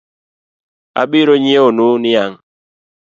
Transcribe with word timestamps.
Abironyieonu 1.01 1.87
niang’ 2.03 2.33